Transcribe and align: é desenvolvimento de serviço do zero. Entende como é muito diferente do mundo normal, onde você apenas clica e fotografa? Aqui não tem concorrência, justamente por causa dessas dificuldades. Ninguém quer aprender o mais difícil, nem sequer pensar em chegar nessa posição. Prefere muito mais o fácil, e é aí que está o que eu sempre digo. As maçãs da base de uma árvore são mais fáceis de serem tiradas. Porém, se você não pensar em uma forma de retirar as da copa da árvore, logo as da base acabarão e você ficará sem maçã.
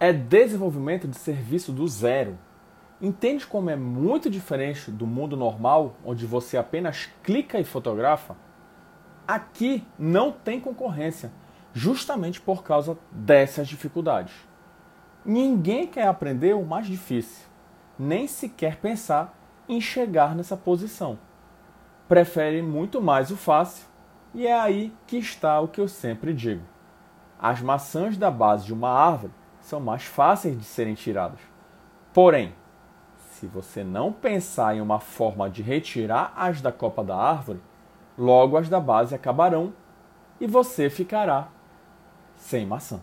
é 0.00 0.12
desenvolvimento 0.12 1.08
de 1.08 1.16
serviço 1.16 1.72
do 1.72 1.86
zero. 1.88 2.38
Entende 3.00 3.46
como 3.46 3.70
é 3.70 3.76
muito 3.76 4.30
diferente 4.30 4.90
do 4.90 5.06
mundo 5.06 5.36
normal, 5.36 5.96
onde 6.04 6.26
você 6.26 6.56
apenas 6.56 7.08
clica 7.22 7.58
e 7.58 7.64
fotografa? 7.64 8.36
Aqui 9.26 9.84
não 9.98 10.32
tem 10.32 10.60
concorrência, 10.60 11.32
justamente 11.72 12.40
por 12.40 12.62
causa 12.62 12.98
dessas 13.10 13.68
dificuldades. 13.68 14.34
Ninguém 15.24 15.86
quer 15.86 16.06
aprender 16.06 16.54
o 16.54 16.64
mais 16.64 16.86
difícil, 16.86 17.46
nem 17.98 18.26
sequer 18.26 18.76
pensar 18.76 19.36
em 19.68 19.80
chegar 19.80 20.34
nessa 20.34 20.56
posição. 20.56 21.18
Prefere 22.08 22.62
muito 22.62 23.02
mais 23.02 23.30
o 23.30 23.36
fácil, 23.36 23.86
e 24.32 24.46
é 24.46 24.58
aí 24.58 24.94
que 25.06 25.18
está 25.18 25.60
o 25.60 25.68
que 25.68 25.80
eu 25.80 25.88
sempre 25.88 26.32
digo. 26.32 26.62
As 27.38 27.60
maçãs 27.60 28.16
da 28.16 28.30
base 28.30 28.64
de 28.64 28.72
uma 28.72 28.90
árvore 28.90 29.32
são 29.68 29.78
mais 29.78 30.02
fáceis 30.02 30.56
de 30.56 30.64
serem 30.64 30.94
tiradas. 30.94 31.40
Porém, 32.14 32.54
se 33.32 33.46
você 33.46 33.84
não 33.84 34.10
pensar 34.10 34.74
em 34.74 34.80
uma 34.80 34.98
forma 34.98 35.50
de 35.50 35.62
retirar 35.62 36.32
as 36.34 36.62
da 36.62 36.72
copa 36.72 37.04
da 37.04 37.14
árvore, 37.14 37.60
logo 38.16 38.56
as 38.56 38.70
da 38.70 38.80
base 38.80 39.14
acabarão 39.14 39.74
e 40.40 40.46
você 40.46 40.88
ficará 40.88 41.48
sem 42.34 42.64
maçã. 42.64 42.98